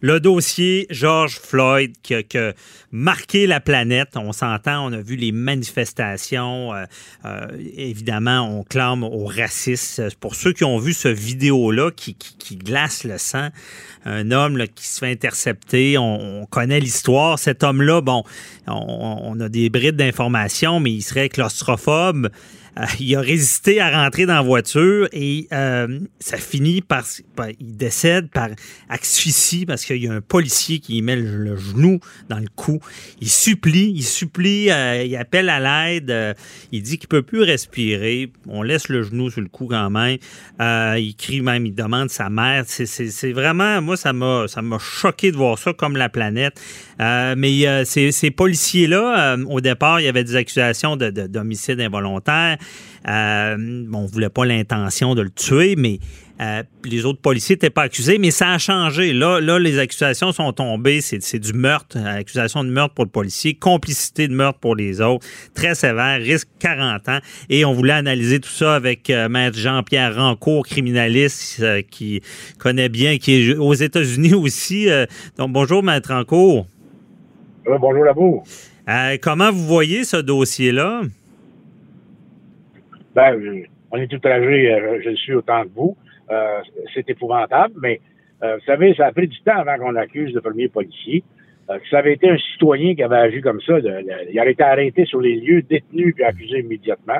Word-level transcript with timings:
Le 0.00 0.20
dossier 0.20 0.86
George 0.90 1.40
Floyd 1.40 1.92
qui 2.02 2.14
a, 2.14 2.52
marqué 2.92 3.48
la 3.48 3.58
planète, 3.58 4.10
on 4.14 4.32
s'entend, 4.32 4.86
on 4.88 4.92
a 4.92 5.00
vu 5.00 5.16
les 5.16 5.32
manifestations, 5.32 6.72
euh, 6.72 6.84
euh, 7.24 7.46
évidemment, 7.76 8.42
on 8.42 8.62
clame 8.62 9.02
au 9.02 9.26
racisme. 9.26 10.08
Pour 10.20 10.36
ceux 10.36 10.52
qui 10.52 10.62
ont 10.62 10.78
vu 10.78 10.92
ce 10.92 11.08
vidéo-là 11.08 11.90
qui, 11.90 12.16
glace 12.56 13.02
le 13.02 13.18
sang, 13.18 13.48
un 14.04 14.30
homme 14.30 14.62
qui 14.72 14.86
se 14.86 15.00
fait 15.00 15.10
intercepter, 15.10 15.98
on, 15.98 16.46
connaît 16.46 16.80
l'histoire. 16.80 17.38
Cet 17.38 17.64
homme-là, 17.64 18.00
bon, 18.00 18.22
on, 18.68 19.20
on, 19.22 19.40
a 19.40 19.48
des 19.48 19.68
brides 19.68 19.96
d'informations, 19.96 20.78
mais 20.78 20.92
il 20.92 21.02
serait 21.02 21.28
claustrophobe. 21.28 22.30
Euh, 22.78 22.84
il 23.00 23.14
a 23.16 23.20
résisté 23.20 23.80
à 23.80 24.02
rentrer 24.02 24.26
dans 24.26 24.34
la 24.34 24.42
voiture 24.42 25.08
et 25.12 25.48
euh, 25.52 26.00
ça 26.20 26.36
finit 26.36 26.80
par, 26.80 27.04
Il 27.60 27.76
décède 27.76 28.30
par 28.30 28.48
asphyxie 28.88 29.66
parce 29.66 29.84
qu'il 29.84 30.02
y 30.02 30.08
a 30.08 30.12
un 30.12 30.20
policier 30.20 30.78
qui 30.78 31.00
met 31.02 31.16
le, 31.16 31.56
genou 31.56 32.00
dans 32.28 32.38
le 32.38 32.48
cou. 32.54 32.80
Il 33.20 33.28
supplie, 33.28 33.92
il 33.94 34.02
supplie, 34.04 34.70
euh, 34.70 35.02
il 35.04 35.16
appelle 35.16 35.48
à 35.48 35.60
l'aide. 35.60 36.36
il 36.72 36.82
dit 36.82 36.98
qu'il 36.98 37.08
peut 37.08 37.22
plus 37.22 37.42
respirer. 37.42 38.30
On 38.46 38.62
laisse 38.62 38.88
le 38.88 39.02
genou 39.02 39.30
sur 39.30 39.40
le 39.40 39.48
cou 39.48 39.66
quand 39.66 39.90
même. 39.90 40.18
il 40.60 41.14
crie 41.16 41.40
même, 41.40 41.66
il 41.66 41.74
demande 41.74 42.10
sa 42.10 42.30
mère. 42.30 42.64
C'est 42.66 43.32
vraiment, 43.32 43.80
moi, 43.82 43.96
ça 43.96 44.12
m'a 44.12 44.46
choqué 44.78 45.32
de 45.32 45.36
voir 45.36 45.58
ça 45.58 45.72
comme 45.72 45.96
la 45.96 46.08
planète. 46.08 46.60
mais 46.98 47.84
ces, 47.84 48.12
ces 48.12 48.30
policiers-là, 48.30 49.36
au 49.48 49.60
départ, 49.60 50.00
il 50.00 50.04
y 50.04 50.08
avait 50.08 50.24
des 50.24 50.36
accusations 50.36 50.96
d'homicide 50.96 51.76
de, 51.76 51.82
involontaire. 51.82 52.58
Euh, 53.08 53.56
on 53.92 54.02
ne 54.02 54.08
voulait 54.08 54.28
pas 54.28 54.44
l'intention 54.44 55.14
de 55.14 55.22
le 55.22 55.30
tuer, 55.30 55.76
mais 55.76 55.98
euh, 56.40 56.62
les 56.84 57.04
autres 57.04 57.20
policiers 57.20 57.54
n'étaient 57.54 57.70
pas 57.70 57.82
accusés, 57.82 58.18
mais 58.18 58.30
ça 58.30 58.50
a 58.52 58.58
changé. 58.58 59.12
Là, 59.12 59.40
là 59.40 59.58
les 59.58 59.78
accusations 59.78 60.32
sont 60.32 60.52
tombées. 60.52 61.00
C'est 61.00 61.38
du 61.38 61.52
meurtre, 61.52 61.96
accusation 61.98 62.64
de 62.64 62.70
meurtre 62.70 62.94
pour 62.94 63.04
le 63.04 63.10
policier, 63.10 63.54
complicité 63.54 64.28
de 64.28 64.34
meurtre 64.34 64.58
pour 64.58 64.76
les 64.76 65.00
autres, 65.00 65.26
très 65.54 65.74
sévère, 65.74 66.20
risque 66.20 66.48
40 66.58 67.08
ans. 67.08 67.18
Et 67.48 67.64
on 67.64 67.72
voulait 67.72 67.94
analyser 67.94 68.40
tout 68.40 68.50
ça 68.50 68.74
avec 68.74 69.10
euh, 69.10 69.28
Maître 69.28 69.58
Jean-Pierre 69.58 70.16
Rancourt, 70.16 70.66
criminaliste 70.66 71.64
qui 71.90 72.20
connaît 72.58 72.88
bien, 72.88 73.18
qui 73.18 73.34
est 73.34 73.56
aux 73.56 73.74
États-Unis 73.74 74.34
aussi. 74.34 74.88
donc, 75.36 75.52
bonjour, 75.52 75.82
Maître 75.82 76.12
Rancourt. 76.12 76.66
bonjour, 77.64 78.04
Labour. 78.04 78.44
comment 79.22 79.50
vous 79.50 79.64
voyez 79.64 80.04
ce 80.04 80.18
dossier-là? 80.18 81.02
Ben, 83.18 83.64
on 83.90 83.96
est 83.96 84.06
tout 84.06 84.20
âgé, 84.24 84.72
euh, 84.72 85.00
je 85.02 85.10
le 85.10 85.16
suis 85.16 85.34
autant 85.34 85.64
que 85.64 85.70
vous. 85.74 85.96
Euh, 86.30 86.60
c'est 86.94 87.10
épouvantable, 87.10 87.74
mais 87.82 88.00
euh, 88.44 88.54
vous 88.54 88.64
savez, 88.64 88.94
ça 88.94 89.06
a 89.06 89.12
pris 89.12 89.26
du 89.26 89.40
temps 89.40 89.56
avant 89.56 89.76
qu'on 89.76 89.96
accuse 89.96 90.32
le 90.32 90.40
premier 90.40 90.68
policier. 90.68 91.24
ça 91.90 91.98
avait 91.98 92.12
été 92.12 92.30
un 92.30 92.38
citoyen 92.38 92.94
qui 92.94 93.02
avait 93.02 93.16
agi 93.16 93.40
comme 93.40 93.60
ça, 93.62 93.80
il 93.80 94.38
aurait 94.38 94.52
été 94.52 94.62
arrêté 94.62 95.04
sur 95.04 95.20
les 95.20 95.34
lieux, 95.34 95.62
détenu 95.62 96.12
puis 96.12 96.22
accusé 96.22 96.60
immédiatement. 96.60 97.18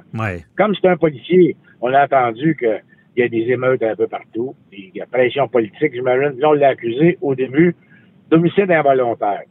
Comme 0.57 0.73
c'est 0.81 0.87
un 0.87 0.97
policier, 0.97 1.57
on 1.81 1.93
a 1.93 2.05
entendu 2.05 2.57
qu'il 2.57 2.81
y 3.17 3.23
a 3.23 3.29
des 3.29 3.51
émeutes 3.51 3.83
un 3.83 3.97
peu 3.97 4.07
partout, 4.07 4.55
il 4.71 4.93
y 4.95 5.01
a 5.01 5.07
pression 5.07 5.49
politique, 5.49 5.93
j'imagine. 5.93 6.39
On 6.45 6.53
l'a 6.53 6.69
accusé 6.69 7.19
au 7.21 7.35
début 7.35 7.75
d'homicide 8.31 8.71
involontaire. 8.71 9.43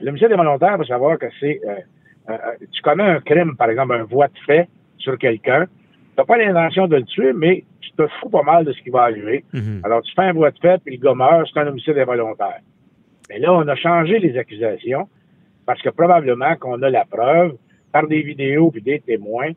L'homicide 0.00 0.32
involontaire, 0.32 0.72
il 0.72 0.78
faut 0.78 0.84
savoir 0.96 1.16
que 1.16 1.26
c'est 1.38 1.60
tu 2.72 2.82
commets 2.82 3.04
un 3.04 3.20
crime, 3.20 3.54
par 3.56 3.70
exemple, 3.70 3.94
un 3.94 4.02
voie 4.02 4.26
de 4.26 4.38
fait, 4.44 4.68
sur 4.98 5.18
quelqu'un. 5.18 5.66
Tu 5.66 6.18
n'as 6.18 6.24
pas 6.24 6.38
l'intention 6.38 6.86
de 6.86 6.96
le 6.96 7.04
tuer, 7.04 7.32
mais 7.32 7.64
tu 7.80 7.90
te 7.92 8.06
fous 8.20 8.30
pas 8.30 8.42
mal 8.42 8.64
de 8.64 8.72
ce 8.72 8.80
qui 8.82 8.90
va 8.90 9.02
arriver. 9.02 9.44
Mhm. 9.52 9.82
Alors, 9.84 10.02
tu 10.02 10.12
fais 10.14 10.22
un 10.22 10.32
voie 10.32 10.50
de 10.50 10.58
fait, 10.58 10.80
puis 10.84 10.96
le 10.96 11.02
gars 11.02 11.14
meurt, 11.14 11.48
c'est 11.52 11.60
un 11.60 11.66
homicide 11.66 11.98
involontaire. 11.98 12.60
Mais 13.28 13.38
là, 13.38 13.52
on 13.52 13.66
a 13.66 13.76
changé 13.76 14.18
les 14.18 14.36
accusations 14.38 15.08
parce 15.66 15.82
que 15.82 15.90
probablement 15.90 16.54
qu'on 16.56 16.80
a 16.82 16.90
la 16.90 17.04
preuve 17.04 17.56
par 17.92 18.06
des 18.06 18.22
vidéos 18.22 18.70
puis 18.70 18.82
des 18.82 19.00
témoins 19.00 19.50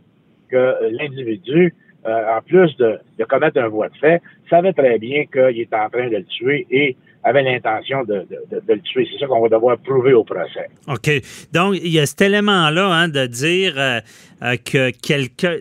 que 0.50 0.90
l'individu, 0.92 1.74
euh, 2.06 2.38
en 2.38 2.42
plus 2.42 2.76
de, 2.78 3.00
de, 3.18 3.24
commettre 3.26 3.60
un 3.60 3.68
voie 3.68 3.90
de 3.90 3.98
fait, 3.98 4.22
savait 4.50 4.74
très 4.74 4.98
bien 4.98 5.26
qu'il 5.26 5.62
était 5.62 5.76
en 5.76 5.90
train 5.90 6.08
de 6.08 6.18
le 6.18 6.24
tuer 6.24 6.66
et 6.72 6.98
avait 7.30 7.44
l'intention 7.44 8.04
de, 8.04 8.26
le 8.52 8.80
tuer. 8.82 9.08
C'est 9.12 9.20
ça 9.20 9.28
qu'on 9.28 9.42
va 9.42 9.50
devoir 9.50 9.78
prouver 9.78 10.14
au 10.14 10.24
procès. 10.24 10.70
OK. 10.88 11.10
Donc, 11.54 11.76
il 11.76 11.90
y 11.90 12.00
a 12.00 12.06
cet 12.06 12.22
élément-là 12.22 12.86
hein, 12.86 13.08
de 13.08 13.26
dire 13.26 13.74
euh, 13.78 14.00
euh, 14.44 14.56
que 14.58 14.92
quelqu'un. 14.92 15.58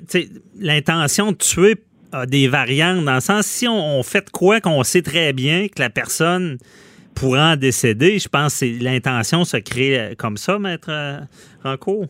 L'intention 0.58 1.32
de 1.32 1.36
tuer 1.36 1.74
a 2.12 2.26
des 2.26 2.48
variantes, 2.48 3.04
dans 3.04 3.14
le 3.14 3.20
sens, 3.20 3.46
si 3.46 3.68
on, 3.68 4.02
fait 4.02 4.30
quoi 4.30 4.60
qu'on 4.60 4.82
sait 4.82 5.02
très 5.02 5.32
bien 5.32 5.68
que 5.68 5.80
la 5.80 5.90
personne 5.90 6.58
pourra 7.14 7.52
en 7.52 7.56
décéder, 7.56 8.18
je 8.18 8.28
pense 8.28 8.60
que 8.60 8.82
l'intention 8.82 9.44
se 9.44 9.58
crée 9.58 9.98
euh, 9.98 10.14
comme 10.16 10.36
ça, 10.36 10.58
Maître 10.58 10.90
Rancourt. 11.62 12.06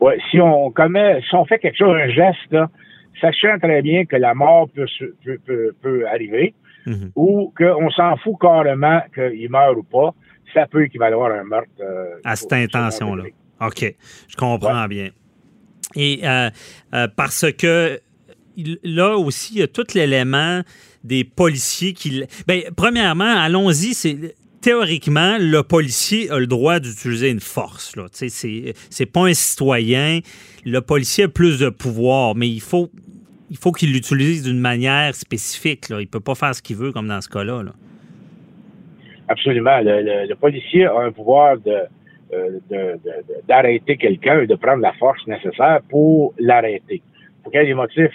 Oui, 0.00 0.12
si 0.30 0.40
on 0.40 0.70
commet, 0.70 1.20
si 1.28 1.34
on 1.34 1.46
fait 1.46 1.58
quelque 1.58 1.78
chose, 1.78 1.96
un 1.96 2.08
geste, 2.08 2.52
là, 2.52 2.68
sachant 3.20 3.58
très 3.58 3.80
bien 3.80 4.04
que 4.04 4.16
la 4.16 4.34
mort 4.34 4.68
peut, 4.68 4.86
peut, 5.46 5.74
peut 5.80 6.06
arriver, 6.06 6.52
Mhm. 6.86 7.10
ou 7.16 7.52
qu'on 7.56 7.90
s'en 7.90 8.16
fout 8.18 8.36
carrément 8.40 9.00
qu'il 9.14 9.50
meurt 9.50 9.76
ou 9.76 9.82
pas, 9.82 10.14
ça 10.54 10.66
peut 10.66 10.84
équivaloir 10.84 11.32
à 11.32 11.40
un 11.40 11.44
meurtre. 11.44 11.68
Euh, 11.80 12.20
à 12.24 12.36
cette 12.36 12.52
intention-là. 12.52 13.24
OK, 13.60 13.94
je 14.28 14.36
comprends 14.36 14.86
bien. 14.86 15.10
Et 15.94 16.20
euh, 16.24 16.50
euh, 16.94 17.08
parce 17.14 17.46
que 17.52 18.00
là 18.84 19.16
aussi, 19.16 19.54
il 19.54 19.60
y 19.60 19.62
a 19.62 19.68
tout 19.68 19.86
l'élément 19.94 20.62
des 21.04 21.24
policiers 21.24 21.92
qui. 21.92 22.24
Bien, 22.46 22.62
premièrement, 22.76 23.24
allons-y, 23.24 23.94
c'est. 23.94 24.34
Théoriquement, 24.62 25.36
le 25.38 25.62
policier 25.62 26.28
a 26.28 26.40
le 26.40 26.48
droit 26.48 26.80
d'utiliser 26.80 27.30
une 27.30 27.40
force. 27.40 27.94
Ce 28.12 28.74
C'est 28.90 29.06
pas 29.06 29.26
un 29.26 29.34
citoyen. 29.34 30.18
Le 30.64 30.80
policier 30.80 31.24
a 31.24 31.28
plus 31.28 31.60
de 31.60 31.68
pouvoir, 31.68 32.34
mais 32.34 32.48
il 32.48 32.60
faut, 32.60 32.90
il 33.50 33.56
faut 33.56 33.72
qu'il 33.72 33.92
l'utilise 33.92 34.42
d'une 34.42 34.58
manière 34.58 35.14
spécifique. 35.14 35.88
Là. 35.88 36.00
Il 36.00 36.04
ne 36.04 36.10
peut 36.10 36.20
pas 36.20 36.34
faire 36.34 36.54
ce 36.54 36.62
qu'il 36.62 36.76
veut, 36.76 36.92
comme 36.92 37.08
dans 37.08 37.20
ce 37.20 37.28
cas-là. 37.28 37.62
Absolument. 39.28 39.80
Le, 39.82 40.34
policier 40.34 40.86
a 40.86 40.98
un 41.00 41.12
pouvoir 41.12 41.56
euh, 41.66 42.96
d'arrêter 43.48 43.96
quelqu'un 43.96 44.40
et 44.40 44.46
de 44.46 44.54
prendre 44.54 44.82
la 44.82 44.92
force 44.94 45.24
nécessaire 45.26 45.80
pour 45.88 46.34
l'arrêter. 46.38 47.02
Il 47.02 47.44
faut 47.44 47.50
qu'il 47.50 47.60
y 47.60 47.62
ait 47.62 47.66
des 47.66 47.74
motifs 47.74 48.14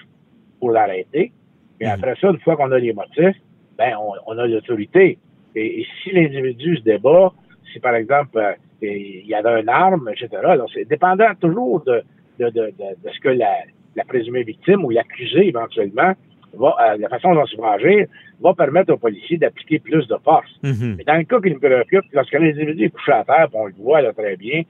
pour 0.60 0.72
l'arrêter. 0.72 1.32
Mais 1.80 1.88
mhm. 1.88 1.94
après 1.94 2.16
ça, 2.20 2.28
une 2.30 2.40
fois 2.40 2.56
qu'on 2.56 2.72
a 2.72 2.80
les 2.80 2.94
motifs, 2.94 3.38
ben, 3.78 3.96
on, 4.28 4.38
a 4.38 4.48
l'autorité. 4.48 5.18
Et, 5.56 5.86
si 6.04 6.12
l'individu 6.12 6.78
se 6.78 6.84
débat, 6.84 7.34
si 7.72 7.80
par 7.80 7.96
exemple 7.96 8.38
euh, 8.38 8.54
il 8.82 9.26
y 9.28 9.34
avait 9.34 9.62
une 9.62 9.70
arme, 9.70 10.10
etc., 10.10 10.30
c'est 10.74 10.88
dépendant 10.88 11.34
toujours 11.40 11.84
de, 11.84 12.04
de, 12.40 12.50
de, 12.50 13.10
ce 13.12 13.20
que 13.20 13.30
la, 13.30 13.48
la 13.96 14.04
présumée 14.04 14.44
victime 14.44 14.86
ou 14.86 14.90
l'accusé 14.90 15.48
éventuellement, 15.48 16.14
va, 16.54 16.76
euh, 16.82 16.98
la 16.98 17.10
façon 17.10 17.34
dont 17.34 17.46
il 17.46 17.60
va 17.60 17.72
agir, 17.72 18.08
va 18.42 18.54
permettre 18.54 18.94
aux 18.94 18.98
policiers 18.98 19.38
d'appliquer 19.38 19.80
plus 19.80 20.08
de 20.08 20.16
force. 20.24 20.50
Mhm. 20.64 20.96
Mais 20.98 21.04
dans 21.04 21.18
le 21.18 21.24
cas 21.24 21.40
qui 21.40 21.52
nous 21.52 21.60
préoccupe, 21.60 22.06
lorsque 22.14 22.34
l'individu 22.34 22.86
est 22.86 22.90
couché 22.90 23.12
à 23.12 23.24
terre, 23.24 23.48
on 23.54 23.66
le 23.66 23.74
voit 23.78 24.02
là, 24.02 24.14
très 24.14 24.36
bien, 24.36 24.64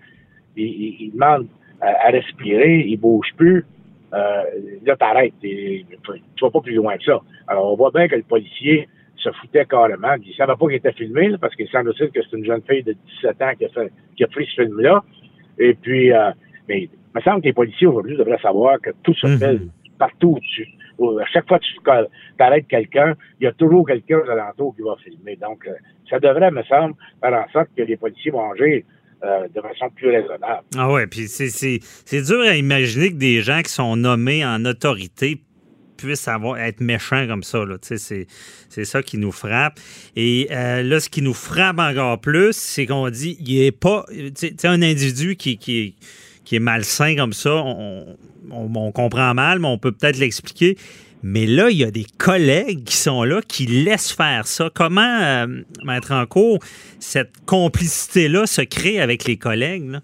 il, 0.56 1.12
demande 1.14 1.48
à, 1.80 2.10
respirer, 2.10 2.80
il 2.88 2.98
bouge 2.98 3.34
plus, 3.38 3.66
euh, 4.14 4.44
là, 4.86 4.96
t'arrêtes. 4.98 5.34
Tu 5.42 5.86
vas 6.42 6.50
pas 6.50 6.62
plus 6.62 6.76
loin 6.76 6.98
que 6.98 7.04
ça. 7.06 7.22
Alors, 7.48 7.72
on 7.72 7.76
voit 7.76 7.92
bien 7.92 8.08
que 8.08 8.16
le 8.16 8.24
policier 8.24 8.88
se 9.16 9.32
foutait 9.32 9.66
carrément. 9.66 10.16
Il 10.26 10.36
savait 10.36 10.54
pas 10.60 10.66
qu'il 10.66 10.76
était 10.76 10.92
filmé, 10.92 11.38
parce 11.40 11.56
qu'il 11.56 11.68
semble 11.70 11.90
aussi 11.90 12.10
que 12.12 12.22
c'est 12.22 12.38
une 12.38 12.46
jeune 12.46 12.62
fille 12.68 12.84
de 12.84 12.96
17 13.22 13.42
ans 13.42 13.52
qui 13.58 13.66
a, 13.66 13.70
fait, 13.70 13.92
qui 14.18 14.24
a 14.24 14.28
pris 14.28 14.46
ce 14.48 14.64
film-là. 14.64 15.04
Et 15.58 15.74
puis, 15.74 16.12
euh, 16.12 16.32
mais 16.68 16.90
il 17.14 17.18
me 17.18 17.22
semble 17.22 17.42
que 17.42 17.48
les 17.48 17.54
policiers 17.54 17.88
aujourd'hui 17.88 18.18
devraient 18.18 18.42
savoir 18.42 18.80
que 18.82 18.92
tout 19.04 19.14
se 19.14 19.28
fait 19.38 19.54
mhm. 19.54 19.70
partout. 20.00 20.38
à 21.00 21.26
chaque 21.32 21.48
fois 21.48 21.60
que 21.60 21.66
tu 21.66 22.44
arrêtes 22.44 22.68
quelqu'un, 22.68 23.16
il 23.40 23.46
y 23.46 23.48
a 23.48 23.52
toujours 23.52 23.86
quelqu'un 23.86 24.20
aux 24.20 24.30
alentours 24.30 24.76
qui 24.76 24.82
va 24.82 24.96
filmer. 25.04 25.36
Donc, 25.36 25.68
euh, 25.68 25.74
ça 26.10 26.20
devrait, 26.20 26.52
me 26.52 26.64
semble, 26.64 26.96
faire 27.22 27.34
en 27.34 27.52
sorte 27.52 27.70
que 27.76 27.84
les 27.84 27.98
policiers 27.98 28.32
vont 28.32 28.52
agir 28.52 28.84
euh, 29.24 29.48
de 29.54 29.62
façon 29.62 29.90
plus 29.96 30.10
raisonnable. 30.10 30.64
Ah 30.78 30.92
ouais, 30.92 31.08
puis 31.08 31.28
c'est 31.28 32.22
dur 32.22 32.42
à 32.42 32.56
imaginer 32.56 33.10
que 33.10 33.18
des 33.18 33.42
gens 33.42 33.62
qui 33.62 33.72
sont 33.72 33.96
nommés 33.96 34.46
en 34.46 34.66
autorité 34.66 35.42
puisse 36.02 36.28
avoir, 36.28 36.58
être 36.58 36.82
méchant 36.82 37.28
comme 37.28 37.44
ça. 37.44 37.64
C'est, 37.82 38.28
c'est 38.70 38.86
ça 38.86 39.04
qui 39.04 39.18
nous 39.18 39.32
frappe. 39.32 39.80
Et 40.16 40.48
euh, 40.52 40.82
là, 40.82 41.00
ce 41.00 41.10
qui 41.10 41.22
nous 41.22 41.34
frappe 41.34 41.80
encore 41.80 42.20
plus, 42.20 42.56
c'est 42.56 42.86
qu'on 42.86 43.10
dit 43.10 43.38
il 43.40 43.62
est 43.62 43.72
pas. 43.72 44.06
Tu 44.36 44.68
un 44.68 44.82
individu 44.82 45.36
qui, 45.36 45.58
qui, 45.58 45.96
qui, 46.44 46.56
est 46.56 46.60
malsain 46.60 47.16
comme 47.16 47.34
ça, 47.34 47.56
on, 47.56 48.18
on 48.52 48.92
comprend 48.92 49.34
mal, 49.34 49.60
mais 49.60 49.68
on 49.68 49.78
peut 49.78 49.92
peut-être 49.92 50.20
l'expliquer. 50.20 50.76
Mais 51.24 51.46
là, 51.46 51.70
il 51.70 51.78
y 51.78 51.84
a 51.84 51.92
des 51.92 52.06
collègues 52.18 52.84
qui 52.84 52.98
sont 52.98 53.24
là, 53.24 53.42
qui 53.48 53.66
laissent 53.66 54.12
faire 54.12 54.48
ça. 54.48 54.70
Comment, 54.74 55.20
euh, 55.22 55.46
mettre 55.86 56.14
en 56.14 56.26
cours, 56.26 56.60
cette 57.00 57.46
complicité-là 57.46 58.46
se 58.48 58.62
crée 58.62 59.00
avec 59.00 59.26
les 59.26 59.38
collègues? 59.38 59.98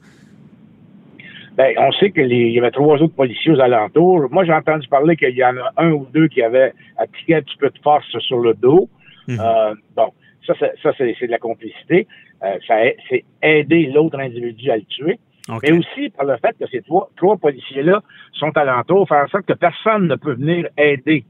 Bien, 1.57 1.71
on 1.77 1.91
sait 1.93 2.11
qu'il 2.11 2.31
y 2.31 2.59
avait 2.59 2.69
trois 2.69 3.01
autres 3.01 3.15
policiers 3.15 3.51
aux 3.51 3.59
alentours. 3.59 4.27
Moi, 4.29 4.45
j'ai 4.45 4.53
entendu 4.53 4.87
parler 4.87 5.15
qu'il 5.15 5.35
y 5.35 5.43
en 5.43 5.57
a 5.57 5.73
un 5.77 5.91
ou 5.91 6.05
deux 6.13 6.27
qui 6.27 6.43
avaient 6.43 6.71
appliqué 6.97 7.35
un 7.35 7.41
petit 7.41 7.57
peu 7.57 7.69
de 7.69 7.79
force 7.83 8.05
sur 8.19 8.39
le 8.39 8.53
dos. 8.53 8.87
Mhm. 9.27 9.39
euh, 9.39 9.73
bon, 9.95 10.13
ça, 10.45 10.53
ça 10.83 10.91
c'est 10.97 11.25
de 11.25 11.31
la 11.31 11.39
complicité. 11.39 12.07
Euh, 12.43 12.57
ça 12.67 12.75
c'est 13.09 13.25
aider 13.41 13.87
l'autre 13.87 14.19
individu 14.19 14.69
à 14.69 14.77
le 14.77 14.83
tuer. 14.83 15.19
Mais 15.47 15.71
aussi 15.71 16.09
par 16.09 16.25
le 16.25 16.37
fait 16.37 16.55
que 16.59 16.69
ces 16.69 16.81
trois, 16.81 17.09
trois 17.15 17.37
policiers-là 17.37 18.01
sont 18.33 18.55
alentours, 18.57 19.07
faire 19.07 19.23
en 19.23 19.27
sorte 19.27 19.45
que 19.45 19.53
personne 19.53 20.07
ne 20.07 20.15
peut 20.15 20.33
venir 20.33 20.67
aider 20.77 21.25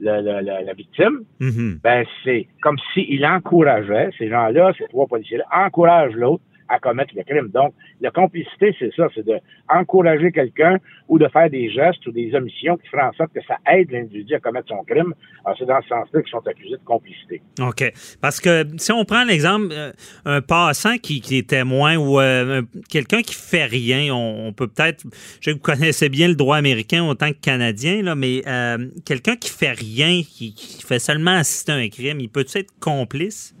la 0.00 0.72
victime, 0.72 1.20
mm-hmm. 1.40 1.80
ben 1.82 2.06
c'est 2.24 2.48
comme 2.62 2.78
s'il 2.94 3.24
encourageait, 3.26 4.10
ces 4.18 4.28
gens-là, 4.28 4.72
ces 4.78 4.86
trois 4.88 5.06
policiers-là, 5.06 5.44
encouragent 5.52 6.14
l'autre 6.14 6.42
à 6.70 6.78
commettre 6.78 7.12
le 7.16 7.24
crime. 7.24 7.48
Donc, 7.48 7.74
la 8.00 8.10
complicité, 8.10 8.74
c'est 8.78 8.94
ça, 8.94 9.08
c'est 9.14 9.26
d'encourager 9.26 10.30
quelqu'un 10.30 10.78
ou 11.08 11.18
de 11.18 11.28
faire 11.28 11.50
des 11.50 11.68
gestes 11.70 12.06
ou 12.06 12.12
des 12.12 12.32
omissions 12.34 12.76
qui 12.76 12.86
feront 12.88 13.08
en 13.08 13.12
sorte 13.12 13.32
que 13.34 13.40
ça 13.46 13.56
aide 13.70 13.90
l'individu 13.90 14.34
à 14.34 14.38
commettre 14.38 14.68
son 14.68 14.82
crime. 14.84 15.12
Alors, 15.44 15.58
c'est 15.58 15.66
dans 15.66 15.82
ce 15.82 15.88
sens-là 15.88 16.22
qu'ils 16.22 16.30
sont 16.30 16.46
accusés 16.46 16.76
de 16.76 16.84
complicité. 16.84 17.42
OK. 17.60 17.92
Parce 18.20 18.40
que 18.40 18.64
si 18.78 18.92
on 18.92 19.04
prend 19.04 19.24
l'exemple, 19.24 19.66
euh, 19.72 19.92
un 20.24 20.40
passant 20.40 20.96
qui, 20.98 21.20
est 21.32 21.48
témoin 21.48 21.96
ou 21.96 22.20
euh, 22.20 22.62
quelqu'un 22.88 23.22
qui 23.22 23.34
fait 23.34 23.64
rien, 23.64 24.14
on, 24.14 24.52
peut 24.52 24.68
peut-être, 24.68 25.04
je 25.40 25.50
sais 25.50 25.50
que 25.50 25.56
vous 25.56 25.62
connaissez 25.62 26.08
bien 26.08 26.28
le 26.28 26.36
droit 26.36 26.56
américain 26.56 27.04
autant 27.04 27.30
que 27.30 27.40
canadien, 27.40 28.02
là, 28.02 28.14
mais 28.14 28.42
euh, 28.46 28.86
quelqu'un 29.04 29.34
qui 29.34 29.50
fait 29.50 29.72
rien, 29.72 30.22
qui, 30.22 30.54
qui 30.54 30.82
fait 30.82 31.00
seulement 31.00 31.32
assister 31.32 31.72
à 31.72 31.76
un 31.76 31.88
crime, 31.88 32.20
il 32.20 32.28
peut 32.28 32.46
être 32.54 32.70
complice? 32.78 33.54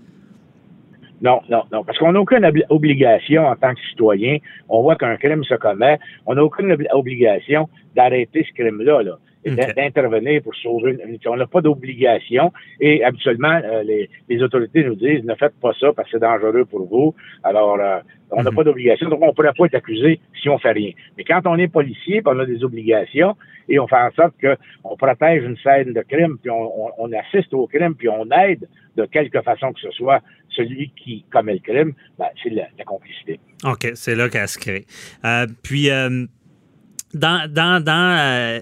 Non, 1.22 1.40
non, 1.50 1.62
non. 1.72 1.84
Parce 1.84 1.98
qu'on 1.98 2.12
n'a 2.12 2.20
aucune 2.20 2.50
obligation 2.70 3.46
en 3.46 3.56
tant 3.56 3.74
que 3.74 3.80
citoyen. 3.90 4.38
On 4.68 4.82
voit 4.82 4.96
qu'un 4.96 5.16
crime 5.16 5.44
se 5.44 5.54
commet. 5.54 5.98
On 6.26 6.34
n'a 6.34 6.44
aucune 6.44 6.76
obligation 6.92 7.68
d'arrêter 7.94 8.46
ce 8.48 8.54
crime-là. 8.54 9.02
Là 9.02 9.18
d'intervenir 9.44 10.42
pour 10.42 10.54
sauver 10.54 10.92
une, 10.92 11.18
On 11.26 11.36
n'a 11.36 11.46
pas 11.46 11.60
d'obligation 11.60 12.52
et 12.80 13.02
habituellement, 13.04 13.60
euh, 13.64 13.82
les, 14.28 14.42
autorités 14.42 14.84
nous 14.84 14.94
disent 14.94 15.24
ne 15.24 15.34
faites 15.34 15.54
pas 15.60 15.72
ça 15.78 15.92
parce 15.92 16.10
que 16.10 16.18
c'est 16.18 16.20
dangereux 16.20 16.64
pour 16.64 16.86
vous. 16.86 17.14
Alors, 17.42 17.78
euh, 17.80 18.00
on 18.30 18.42
n'a 18.42 18.50
mhm. 18.50 18.56
pas 18.56 18.64
d'obligation, 18.64 19.08
donc 19.08 19.22
on 19.22 19.28
ne 19.28 19.32
pourrait 19.32 19.52
pas 19.56 19.66
être 19.66 19.74
accusé 19.74 20.20
si 20.40 20.48
on 20.48 20.58
fait 20.58 20.72
rien. 20.72 20.92
Mais 21.16 21.24
quand 21.24 21.40
on 21.46 21.56
est 21.56 21.68
policier, 21.68 22.22
on 22.26 22.38
a 22.38 22.46
des 22.46 22.62
obligations 22.62 23.36
et 23.68 23.78
on 23.78 23.86
fait 23.86 23.96
en 23.96 24.10
sorte 24.12 24.34
qu'on 24.40 24.96
protège 24.96 25.42
une 25.44 25.56
scène 25.58 25.92
de 25.92 26.02
crime, 26.02 26.36
puis 26.40 26.50
on, 26.50 27.10
assiste 27.12 27.52
au 27.54 27.66
crime, 27.66 27.94
puis 27.94 28.08
on 28.08 28.26
aide 28.30 28.68
de 28.96 29.04
quelque 29.06 29.40
façon 29.42 29.72
que 29.72 29.80
ce 29.80 29.90
soit 29.90 30.20
celui 30.54 30.92
qui 31.02 31.24
commet 31.30 31.54
le 31.54 31.60
crime, 31.60 31.92
ben, 32.18 32.26
c'est 32.42 32.50
la, 32.50 32.66
complicité. 32.84 33.40
OK, 33.64 33.92
c'est 33.94 34.14
là 34.14 34.28
qu'elle 34.28 34.48
se 34.48 34.58
crée. 34.58 34.86
Euh, 35.24 35.46
puis, 35.62 35.88
dans, 35.88 37.52
dans, 37.52 37.82
dans 37.82 38.60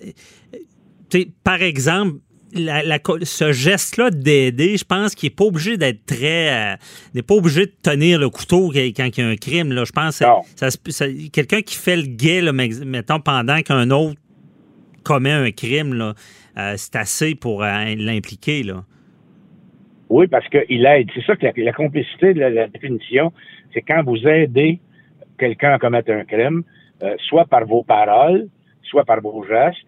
par 1.45 1.63
exemple, 1.63 2.19
ce 2.55 3.53
geste-là 3.53 4.11
d'aider, 4.11 4.77
je 4.77 4.85
pense 4.85 5.15
qu'il 5.15 5.29
n'est 5.29 5.35
pas 5.35 5.45
obligé 5.45 5.77
d'être 5.77 6.05
très. 6.07 6.73
Euh, 6.73 6.77
n'est 7.15 7.23
pas 7.23 7.35
obligé 7.35 7.67
de 7.67 7.73
tenir 7.83 8.19
le 8.19 8.31
couteau 8.31 8.71
quand 8.71 8.79
il 8.79 9.19
y 9.19 9.21
a 9.21 9.27
un 9.27 9.37
crime. 9.37 9.73
Là. 9.73 9.85
Je 9.85 9.93
pense 9.93 10.19
que 10.19 11.29
quelqu'un 11.29 11.63
qui 11.63 11.75
fait 11.75 11.97
le 11.97 12.07
guet, 12.07 12.41
là, 12.41 12.53
mettons, 12.53 13.21
pendant 13.21 13.61
qu'un 13.63 13.91
autre 13.91 14.19
commet 15.05 15.33
un 15.33 15.51
crime, 15.51 15.95
là, 15.95 16.15
euh, 16.59 16.75
c'est 16.77 16.97
assez 16.97 17.35
pour 17.35 17.63
euh, 17.63 17.95
l'impliquer. 17.97 18.63
Là. 18.63 18.85
Oui, 20.09 20.27
parce 20.27 20.49
qu'il 20.49 20.87
aide. 20.87 21.09
C'est 21.15 21.25
ça 21.25 21.37
que 21.37 21.47
la, 21.61 21.73
complicité 21.73 22.35
de 22.35 22.41
la, 22.41 22.69
définition, 22.69 23.33
c'est 23.73 23.83
quand 23.83 24.03
vous 24.05 24.27
aidez 24.27 24.81
quelqu'un 25.39 25.73
à 25.73 25.79
commettre 25.79 26.11
un 26.11 26.25
crime, 26.25 26.63
soit 27.19 27.45
par 27.45 27.65
vos 27.67 27.83
paroles, 27.83 28.49
soit 28.83 29.05
par 29.05 29.21
vos 29.21 29.45
gestes, 29.45 29.87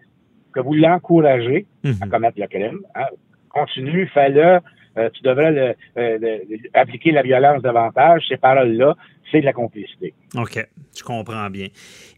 que 0.53 0.59
vous 0.59 0.73
l'encouragez 0.73 1.65
à 1.83 1.87
mhm. 1.87 2.09
commettre 2.09 2.39
le 2.39 2.47
crime. 2.47 2.79
Hein. 2.95 3.07
Continue, 3.49 4.07
fais-le. 4.07 4.59
Euh, 4.97 5.09
tu 5.13 5.23
devrais 5.23 5.75
euh, 5.97 6.37
appliquer 6.73 7.11
la 7.11 7.21
violence 7.21 7.61
davantage. 7.61 8.23
Ces 8.27 8.37
paroles-là, 8.37 8.95
c'est 9.31 9.39
de 9.39 9.45
la 9.45 9.53
complicité. 9.53 10.13
OK, 10.35 10.67
je 10.97 11.03
comprends 11.03 11.49
bien. 11.49 11.67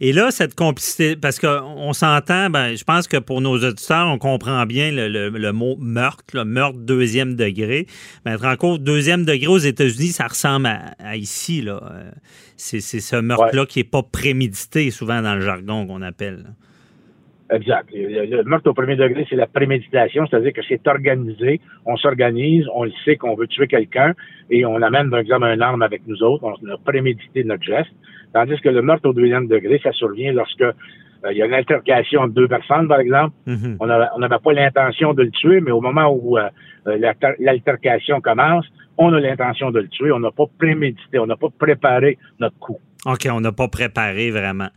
Et 0.02 0.12
là, 0.12 0.32
cette 0.32 0.56
complicité, 0.56 1.16
parce 1.16 1.40
qu'on 1.40 1.94
s'entend, 1.94 2.50
ben, 2.50 2.76
je 2.76 2.84
pense 2.84 3.08
que 3.08 3.18
pour 3.18 3.42
nos 3.42 3.58
auditeurs, 3.58 4.08
on 4.08 4.18
comprend 4.18 4.66
bien 4.66 4.90
le, 4.92 5.52
mot 5.52 5.76
meurtre, 5.80 6.24
le 6.34 6.46
meurtre 6.46 6.80
deuxième 6.80 7.36
degré. 7.36 7.86
Mais 8.26 8.44
encore 8.44 8.80
deuxième 8.80 9.26
degré 9.26 9.48
aux 9.48 9.60
États-Unis, 9.60 10.08
ça 10.08 10.28
ressemble 10.28 10.68
à, 10.68 11.16
ici. 11.16 11.62
Là. 11.62 11.80
Euh, 11.92 12.12
c'est, 12.58 12.82
ce 12.82 13.16
meurtre-là 13.16 13.66
qui 13.66 13.80
n'est 13.80 13.84
pas 13.84 14.04
prémédité, 14.04 14.90
souvent 14.90 15.22
dans 15.22 15.36
le 15.36 15.42
jargon 15.42 15.86
qu'on 15.86 16.02
appelle. 16.02 16.46
Exact. 17.52 17.90
Le, 17.94 18.44
meurtre 18.44 18.70
au 18.70 18.74
premier 18.74 18.96
degré, 18.96 19.26
c'est 19.30 19.36
la 19.36 19.48
préméditation, 19.48 20.26
c'est-à-dire 20.28 20.54
que 20.54 20.62
c'est 20.68 20.88
organisé, 20.88 21.60
on 21.86 21.98
s'organise, 21.98 22.66
on 22.74 22.86
le 22.86 22.92
sait 23.04 23.18
qu'on 23.18 23.36
veut 23.36 23.48
tuer 23.48 23.68
quelqu'un 23.68 24.14
et 24.50 24.66
on 24.66 24.82
amène, 24.82 25.10
par 25.10 25.20
exemple, 25.20 25.46
un 25.46 25.60
arme 25.60 25.82
avec 25.82 26.08
nous 26.08 26.24
autres, 26.24 26.44
on 26.44 26.70
a 26.70 26.78
prémédité 26.78 27.44
notre 27.44 27.64
geste. 27.64 27.92
Tandis 28.34 28.60
que 28.62 28.70
le 28.70 28.82
meurtre 28.82 29.10
au 29.10 29.14
deuxième 29.14 29.48
degré, 29.48 29.80
ça 29.84 29.92
survient 29.92 30.34
lorsque 30.34 30.62
euh, 31.26 31.32
il 31.32 31.38
y 31.38 31.42
a 31.42 31.46
une 31.46 31.54
altercation 31.54 32.22
entre 32.22 32.34
deux 32.34 32.48
personnes, 32.48 32.88
par 32.88 33.00
exemple. 33.00 33.36
Mm-hmm. 33.48 33.78
On 33.80 34.20
n'avait 34.20 34.40
pas 34.44 34.54
l'intention 34.54 35.14
de 35.14 35.24
le 35.24 35.32
tuer, 35.32 35.62
mais 35.62 35.72
au 35.72 35.82
moment 35.82 36.10
où 36.12 36.38
euh, 36.38 36.50
euh, 36.88 37.14
l'altercation 37.40 38.22
commence, 38.22 38.66
on 38.98 39.14
a 39.14 39.20
l'intention 39.20 39.72
de 39.72 39.80
le 39.80 39.88
tuer. 39.88 40.12
On 40.12 40.20
n'a 40.20 40.32
pas 40.32 40.46
prémédité, 40.58 41.20
on 41.20 41.28
n'a 41.28 41.38
pas 41.38 41.50
préparé 41.58 42.18
notre 42.40 42.58
coup. 42.60 42.80
OK, 43.06 43.28
on 43.30 43.42
n'a 43.42 43.52
pas 43.52 43.68
préparé 43.68 44.32
vraiment. 44.32 44.70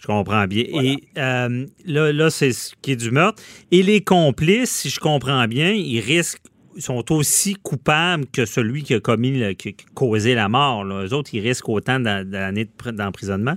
Je 0.00 0.06
comprends 0.06 0.46
bien. 0.46 0.64
Et 0.82 0.96
euh, 1.16 1.66
là, 1.86 2.12
là 2.12 2.30
c'est 2.30 2.52
ce 2.52 2.74
qui 2.82 2.92
est 2.92 2.96
du 2.96 3.10
meurtre. 3.10 3.42
Et 3.70 3.82
les 3.82 4.02
complices, 4.02 4.70
si 4.70 4.88
je 4.88 4.98
comprends 4.98 5.46
bien, 5.46 5.70
ils 5.70 6.00
risquent 6.00 6.42
sont 6.78 7.12
aussi 7.12 7.54
coupables 7.54 8.24
que 8.26 8.46
celui 8.46 8.82
qui 8.82 8.94
a 8.94 9.00
commis, 9.00 9.54
qui 9.56 9.68
a 9.68 9.72
causé 9.94 10.34
la 10.34 10.48
mort. 10.48 10.84
Là. 10.84 11.04
Eux 11.04 11.12
autres, 11.12 11.30
ils 11.34 11.40
risquent 11.40 11.68
autant 11.68 12.00
d'années 12.00 12.66
d'emprisonnement? 12.92 13.56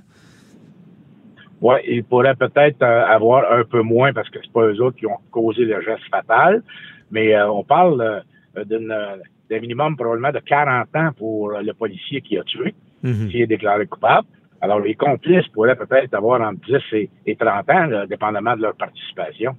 Oui, 1.62 1.78
ils 1.88 2.04
pourraient 2.04 2.36
peut-être 2.36 2.82
euh, 2.84 3.06
avoir 3.06 3.52
un 3.52 3.64
peu 3.64 3.82
moins 3.82 4.12
parce 4.12 4.30
que 4.30 4.40
c'est 4.44 4.52
pas 4.52 4.66
eux 4.68 4.82
autres 4.82 4.98
qui 4.98 5.08
ont 5.08 5.18
causé 5.32 5.64
le 5.64 5.82
geste 5.82 6.04
fatal, 6.12 6.62
mais 7.10 7.34
euh, 7.34 7.50
on 7.50 7.64
parle 7.64 8.24
d'un 8.54 9.60
minimum 9.60 9.96
probablement 9.96 10.32
de 10.32 10.40
40 10.40 10.96
ans 10.96 11.12
pour 11.18 11.52
le 11.52 11.74
policier 11.74 12.22
qui 12.22 12.38
a 12.38 12.44
tué, 12.44 12.76
mm-hmm. 13.06 13.28
qui 13.30 13.42
est 13.42 13.48
déclaré 13.48 13.86
coupable. 13.86 14.28
Alors, 14.62 14.80
les 14.80 14.96
complices 14.96 15.48
pourraient 15.50 15.76
peut-être 15.76 16.14
avoir 16.14 16.42
entre 16.42 16.60
10 16.66 17.08
et, 17.26 17.36
30 17.36 17.70
ans, 17.70 18.06
dépendamment 18.10 18.56
de 18.56 18.64
leur 18.64 18.76
participation. 18.76 19.56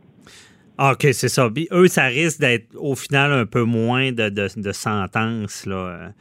Ah, 0.79 0.93
OK, 0.93 1.07
c'est 1.13 1.29
ça. 1.29 1.49
eux, 1.73 1.87
ça 1.87 2.05
risque 2.05 2.41
d'être 2.41 2.69
au 2.77 2.95
final 2.95 3.33
un 3.33 3.47
peu 3.47 3.63
moins 3.63 4.13
de, 4.13 4.29
de, 4.29 4.73
sentences. 4.73 5.65
Là. 5.65 6.13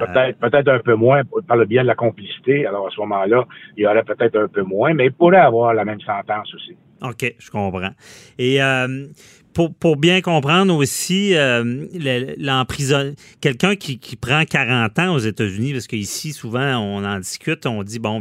Euh, 0.00 0.32
peut-être, 0.40 0.68
un 0.68 0.80
peu 0.80 0.94
moins 0.94 1.22
par 1.46 1.56
le 1.56 1.64
biais 1.66 1.82
de 1.82 1.86
la 1.86 1.94
complicité. 1.94 2.66
Alors, 2.66 2.88
à 2.88 2.90
ce 2.90 3.00
moment-là, 3.00 3.44
il 3.76 3.84
y 3.84 3.86
aurait 3.86 4.02
peut-être 4.02 4.36
un 4.36 4.48
peu 4.48 4.62
moins, 4.62 4.94
mais 4.94 5.06
ils 5.06 5.12
pourraient 5.12 5.36
avoir 5.36 5.74
la 5.74 5.84
même 5.84 6.00
sentence 6.00 6.52
aussi. 6.54 6.76
OK, 7.02 7.34
je 7.38 7.50
comprends. 7.50 7.92
Et 8.38 8.62
euh, 8.62 9.06
pour, 9.54 9.96
bien 9.96 10.20
comprendre 10.20 10.74
aussi, 10.74 11.34
euh, 11.36 11.86
quelqu'un 13.40 13.76
qui, 13.76 14.16
prend 14.16 14.44
40 14.44 14.98
ans 14.98 15.14
aux 15.14 15.18
États-Unis, 15.18 15.72
parce 15.72 15.86
qu'ici, 15.86 16.32
souvent, 16.32 16.78
on 16.78 17.04
en 17.04 17.18
discute, 17.18 17.66
on 17.66 17.82
dit, 17.82 17.98
bon, 17.98 18.20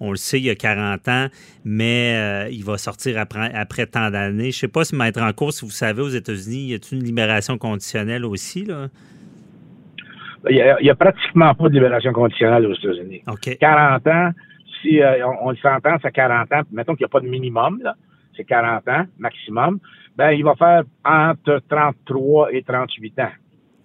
on 0.00 0.10
le 0.10 0.16
sait, 0.16 0.38
il 0.38 0.44
y 0.44 0.50
a 0.50 0.54
40 0.54 1.08
ans, 1.08 1.26
mais 1.64 2.14
euh, 2.16 2.48
il 2.50 2.64
va 2.64 2.78
sortir 2.78 3.18
après, 3.18 3.52
après 3.54 3.86
tant 3.86 4.10
d'années. 4.10 4.44
Je 4.44 4.48
ne 4.48 4.52
sais 4.52 4.68
pas 4.68 4.84
si 4.84 4.94
mettre 4.94 5.22
en 5.22 5.32
cause, 5.32 5.56
si 5.56 5.64
vous 5.64 5.70
savez, 5.70 6.02
aux 6.02 6.08
États-Unis, 6.08 6.68
y 6.68 6.74
a-t-il 6.74 6.98
une 6.98 7.04
libération 7.04 7.58
conditionnelle 7.58 8.24
aussi, 8.24 8.64
là? 8.64 8.88
Il 10.50 10.76
n'y 10.82 10.90
a, 10.90 10.94
pratiquement 10.94 11.54
pas 11.54 11.68
de 11.70 11.74
libération 11.74 12.12
conditionnelle 12.12 12.66
aux 12.66 12.74
États-Unis. 12.74 13.22
40 13.60 14.06
ans, 14.08 14.30
si 14.82 15.00
euh, 15.00 15.26
on, 15.40 15.50
le 15.50 15.56
sentence 15.56 16.04
à 16.04 16.10
40 16.10 16.52
ans, 16.52 16.60
mettons 16.70 16.94
qu'il 16.94 17.04
n'y 17.04 17.06
a 17.06 17.08
pas 17.08 17.20
de 17.20 17.28
minimum, 17.28 17.80
là, 17.82 17.94
c'est 18.36 18.44
40 18.44 18.86
ans 18.88 19.04
maximum, 19.18 19.78
ben 20.16 20.30
il 20.32 20.44
va 20.44 20.54
faire 20.54 20.82
entre 21.04 21.60
33 21.68 22.52
et 22.52 22.62
38 22.62 23.18
ans. 23.20 23.28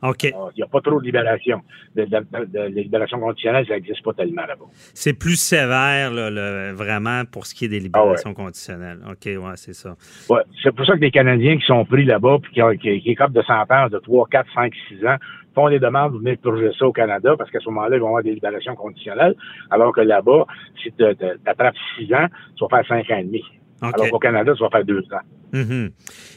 OK. 0.01 0.24
Il 0.24 0.32
n'y 0.56 0.63
a 0.63 0.68
pas 0.68 0.79
trop 0.79 0.98
de 1.01 1.06
libération. 1.06 1.62
De, 1.94 2.06
de, 2.06 2.46
de 2.46 2.79
libération 2.79 3.20
conditionnelle, 3.20 3.65
ça 3.68 3.74
n'existe 3.74 4.01
pas 4.01 4.13
tellement 4.13 4.46
là-bas. 4.46 4.63
C'est 4.94 5.12
plus 5.12 5.36
sévère, 5.36 6.12
là, 6.13 6.29
le- 6.29 6.72
vraiment, 6.74 7.24
pour 7.29 7.46
ce 7.46 7.53
qui 7.53 7.65
est 7.65 7.68
des 7.68 7.82
libérations 7.82 8.34
conditionnelles. 8.34 9.00
OK, 9.12 9.25
ouais, 9.25 9.56
c'est 9.56 9.74
ça. 9.74 9.98
Ouais, 10.29 10.41
c'est 10.63 10.74
pour 10.74 10.86
ça 10.86 10.94
que 10.96 11.01
les 11.01 11.12
Canadiens 11.12 11.58
qui 11.58 11.65
sont 11.65 11.84
pris 11.84 12.06
là-bas 12.06 12.38
puis 12.41 12.53
qui, 12.53 12.62
ont- 12.63 12.72
qui, 12.77 13.01
qui 13.01 13.10
écopent 13.10 13.34
de 13.34 13.41
sentences 13.41 13.91
de 13.91 14.00
3, 14.00 14.27
4, 14.32 14.48
5, 14.56 14.74
6 14.88 15.06
ans 15.06 15.18
font 15.53 15.68
des 15.68 15.79
demandes 15.79 16.13
de 16.13 16.20
venir 16.20 16.38
purger 16.38 16.70
ça 16.79 16.86
au 16.88 16.94
Canada 16.94 17.36
parce 17.38 17.51
qu'à 17.51 17.60
ce 17.60 17.65
moment-là, 17.70 17.98
ils 17.98 18.00
vont 18.00 18.08
avoir 18.08 18.24
des 18.24 18.34
libérations 18.36 18.75
conditionnelles. 18.75 19.36
Alors 19.70 19.91
que 19.91 20.00
là-bas, 20.01 20.46
si 20.82 20.94
tu 20.94 21.03
attrapes 21.46 21.75
6 21.98 22.13
ans, 22.13 22.27
tu 22.56 22.63
vas 22.63 22.70
faire 22.84 22.88
5 22.88 23.12
ans 23.12 23.18
et 23.18 23.24
demi. 23.25 23.44
OK. 23.81 23.91
Alors 23.93 24.09
qu'au 24.09 24.19
Canada, 24.19 24.53
tu 24.55 24.63
vas 24.63 24.69
faire 24.69 24.86
2 24.86 25.00
ans. 25.00 25.19
Mhm. 25.53 25.89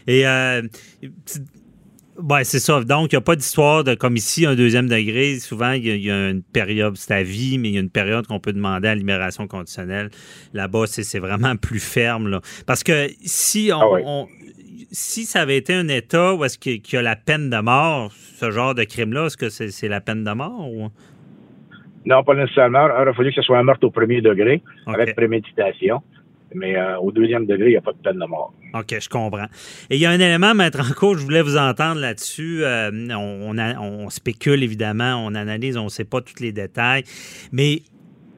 Et 0.07 0.27
euh, 0.27 0.63
ouais, 2.23 2.45
c'est 2.45 2.59
ça. 2.59 2.83
Donc, 2.85 3.13
il 3.13 3.17
n'y 3.17 3.19
a 3.19 3.23
pas 3.23 3.37
d'histoire 3.37 3.85
de 3.85 3.95
comme 3.95 4.17
ici, 4.17 4.47
un 4.47 4.55
deuxième 4.55 4.89
degré. 4.89 5.39
Souvent, 5.41 5.73
il 5.73 5.87
y, 5.87 5.91
a- 5.91 5.95
il 5.95 6.03
y 6.05 6.11
a 6.11 6.31
une 6.31 6.43
période, 6.43 6.97
c'est 6.97 7.15
à 7.15 7.23
vie, 7.23 7.59
mais 7.59 7.69
il 7.71 7.75
y 7.75 7.79
a 7.79 7.81
une 7.81 7.91
période 7.91 8.27
qu'on 8.27 8.41
peut 8.41 8.53
demander 8.53 8.89
à 8.89 8.95
libération 8.95 9.47
conditionnelle. 9.47 10.11
Là-bas, 10.55 10.87
c'est 10.87 11.19
vraiment 11.19 11.57
plus 11.61 11.81
ferme. 11.81 12.29
Là. 12.29 12.41
Parce 12.67 12.83
que 12.85 13.09
si 13.23 13.71
on, 13.75 13.81
Ah 13.81 13.91
oui. 13.93 14.01
on- 14.05 14.29
si 14.95 15.25
ça 15.25 15.41
avait 15.41 15.57
été 15.57 15.73
un 15.73 15.89
État 15.89 16.35
où 16.35 16.45
est-ce 16.45 16.59
qu'il 16.59 16.83
y 16.93 16.97
a 16.97 17.03
la 17.03 17.17
peine 17.17 17.49
de 17.49 17.59
mort, 17.61 18.13
ce 18.13 18.51
genre 18.51 18.75
de 18.75 18.85
crime-là, 18.85 19.27
est-ce 19.27 19.39
que 19.39 19.49
c'est 19.49 19.89
la 19.89 20.01
peine 20.03 20.23
de 20.23 20.31
mort? 20.33 20.69
Ou? 20.71 20.89
Non, 22.05 22.23
pas 22.25 22.35
nécessairement. 22.35 22.87
Il 22.89 23.03
aurait 23.03 23.15
fallu 23.15 23.31
que 23.31 23.37
ce 23.37 23.43
soit 23.43 23.59
un 23.59 23.63
meurtre 23.63 23.87
au 23.87 23.91
premier 23.91 24.21
degré, 24.21 24.61
avec 24.87 25.15
préméditation. 25.17 26.03
Mais 26.55 26.77
euh, 26.77 26.99
au 26.99 27.13
deuxième 27.13 27.47
degré, 27.47 27.69
il 27.69 27.73
n'y 27.73 27.77
a 27.77 27.81
pas 27.81 27.93
de 27.93 27.99
peine 27.99 28.19
de 28.19 28.27
mort. 28.27 28.53
OK, 28.75 28.97
je 28.99 29.09
comprends. 29.09 29.47
Et 29.91 29.97
il 29.97 30.01
y 30.01 30.07
a 30.07 30.11
un 30.11 30.21
élément, 30.21 30.55
Maître 30.55 30.95
cours, 30.95 31.19
je 31.19 31.25
voulais 31.25 31.43
vous 31.43 31.57
entendre 31.57 32.01
là-dessus. 32.01 32.65
Euh, 32.65 32.91
on, 33.11 33.59
on 33.59 33.81
on 33.81 34.11
spécule, 34.11 34.63
évidemment, 34.63 35.25
on 35.25 35.35
analyse, 35.35 35.77
on 35.77 35.85
ne 35.85 35.89
sait 35.89 36.05
pas 36.05 36.21
tous 36.21 36.41
les 36.41 36.53
détails. 36.53 37.05
Mais 37.53 37.83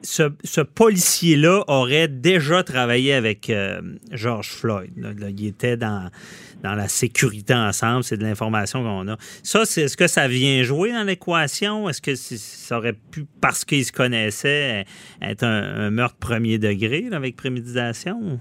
ce, 0.05 0.61
policier-là 0.61 1.63
aurait 1.67 2.07
déjà 2.07 2.63
travaillé 2.63 3.13
avec 3.13 3.49
euh, 3.49 3.81
George 4.11 4.49
Floyd. 4.49 4.91
il 4.95 5.47
était 5.47 5.77
dans, 5.77 6.09
dans 6.63 6.75
la 6.75 6.87
sécurité 6.87 7.53
ensemble, 7.53 8.03
c'est 8.03 8.17
de 8.17 8.23
l'information 8.23 8.83
qu'on 8.83 9.07
a. 9.11 9.15
Ça, 9.43 9.65
c'est, 9.65 9.81
est-ce 9.81 9.97
que 9.97 10.07
ça 10.07 10.27
vient 10.27 10.63
jouer 10.63 10.91
dans 10.91 11.03
l'équation? 11.03 11.89
Est-ce 11.89 12.01
que 12.01 12.15
ça 12.15 12.77
aurait 12.77 12.95
pu, 13.11 13.25
parce 13.41 13.65
qu'ils 13.65 13.85
se 13.85 13.91
connaissaient, 13.91 14.85
être 15.21 15.43
un, 15.43 15.89
meurtre 15.91 16.17
premier 16.19 16.57
degré 16.57 17.05
avec 17.11 17.35
préméditation? 17.35 18.39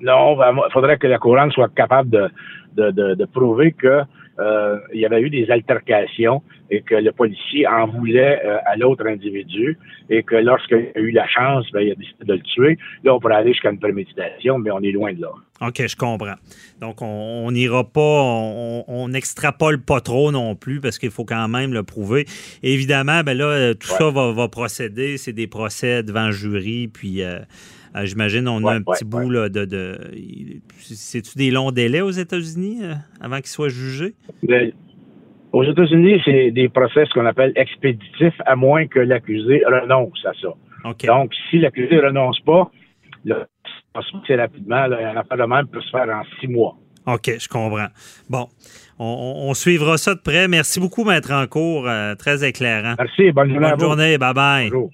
Non, 0.00 0.36
ben, 0.36 0.54
il 0.54 0.72
faudrait 0.72 0.98
que 0.98 1.06
la 1.06 1.18
couronne 1.18 1.52
soit 1.52 1.72
capable 1.74 2.10
de, 2.10 2.30
de, 2.76 3.14
de 3.14 3.24
prouver 3.26 3.72
que 3.72 4.02
euh, 4.40 4.78
il 4.94 5.00
y 5.00 5.06
avait 5.06 5.20
eu 5.20 5.30
des 5.30 5.50
altercations 5.50 6.42
et 6.70 6.82
que 6.82 6.94
le 6.94 7.12
policier 7.12 7.66
en 7.66 7.86
voulait 7.86 8.40
euh, 8.44 8.56
à 8.64 8.76
l'autre 8.76 9.06
individu 9.06 9.76
et 10.08 10.22
que 10.22 10.36
lorsqu'il 10.36 10.88
a 10.94 10.98
eu 10.98 11.10
la 11.10 11.26
chance, 11.28 11.66
ben, 11.72 11.80
il 11.80 11.92
a 11.92 11.94
décidé 11.94 12.24
de 12.24 12.32
le 12.34 12.40
tuer. 12.40 12.78
Là, 13.04 13.14
on 13.14 13.20
pourrait 13.20 13.34
aller 13.34 13.52
jusqu'à 13.52 13.70
une 13.70 13.78
préméditation, 13.78 14.58
mais 14.58 14.70
on 14.70 14.80
est 14.80 14.92
loin 14.92 15.12
de 15.12 15.20
là. 15.22 15.30
OK, 15.60 15.86
je 15.86 15.96
comprends. 15.96 16.36
Donc, 16.80 17.02
on 17.02 17.50
n'ira 17.52 17.84
pas, 17.84 18.00
on 18.00 19.08
n'extrapole 19.08 19.82
pas 19.82 20.00
trop 20.00 20.32
non 20.32 20.54
plus 20.54 20.80
parce 20.80 20.98
qu'il 20.98 21.10
faut 21.10 21.24
quand 21.26 21.48
même 21.48 21.74
le 21.74 21.82
prouver. 21.82 22.24
Évidemment, 22.62 23.22
ben 23.22 23.36
là, 23.36 23.74
tout 23.74 23.90
Ouais. 23.90 23.98
ça 23.98 24.10
va, 24.10 24.32
va 24.32 24.48
procéder. 24.48 25.18
C'est 25.18 25.32
des 25.34 25.46
procès 25.48 26.02
devant 26.02 26.30
jury. 26.30 26.88
Puis, 26.88 27.22
euh, 27.22 27.40
euh, 27.96 28.04
j'imagine, 28.04 28.46
on 28.48 28.58
a 28.64 28.70
Ouais, 28.70 28.74
un 28.74 28.82
petit 28.82 29.04
ouais, 29.04 29.10
bout 29.10 29.30
là, 29.30 29.48
de. 29.48 29.64
de 29.64 29.98
C'est-tu 30.78 31.36
des 31.36 31.50
longs 31.50 31.70
délais 31.72 32.00
aux 32.00 32.10
États-Unis 32.10 32.78
euh, 32.82 32.94
avant 33.20 33.36
qu'ils 33.38 33.46
soient 33.48 33.68
jugés? 33.68 34.14
Mais 34.48 34.72
aux 35.52 35.64
États-Unis, 35.64 36.20
c'est 36.24 36.50
des 36.52 36.68
procès 36.68 37.04
ce 37.06 37.12
qu'on 37.14 37.26
appelle 37.26 37.52
expéditifs, 37.56 38.40
à 38.46 38.54
moins 38.56 38.86
que 38.86 39.00
l'accusé 39.00 39.62
renonce 39.66 40.24
à 40.24 40.32
ça. 40.40 40.54
Donc, 41.06 41.34
si 41.50 41.58
l'accusé 41.58 41.96
ne 41.96 42.02
renonce 42.02 42.40
pas, 42.40 42.70
c'est 44.26 44.36
rapidement, 44.36 44.86
là, 44.86 45.10
un 45.12 45.16
affaire 45.16 45.36
de 45.38 45.44
même 45.44 45.66
peut 45.66 45.80
se 45.80 45.90
faire 45.90 46.08
en 46.08 46.22
six 46.40 46.46
mois. 46.48 46.76
OK, 47.06 47.30
je 47.38 47.48
comprends. 47.48 47.88
Bon, 48.28 48.46
on, 48.98 49.52
suivra 49.54 49.96
ça 49.96 50.14
de 50.14 50.20
près. 50.20 50.48
Merci 50.48 50.78
beaucoup, 50.80 51.04
Maître 51.04 51.32
Encourt. 51.32 51.88
euh, 51.88 52.14
très 52.14 52.46
éclairant. 52.46 52.94
Merci, 52.98 53.32
bonne 53.32 53.50
journée 53.50 53.70
Bonne 53.70 53.80
journée. 53.80 54.18
Bye-bye. 54.18 54.70
Bonjour. 54.70 54.90